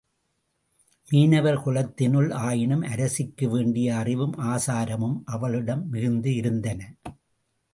மீனவர் 1.09 1.59
குலத்தினள் 1.65 2.29
ஆயினும் 2.31 2.81
அரசிக்கு 2.81 3.49
வேண்டிய 3.49 3.95
அறிவும் 3.95 4.33
ஆசாரமும் 4.39 5.17
அவளிடம் 5.25 5.89
மிகுந்து 5.89 6.35
இருந்தன. 6.35 6.81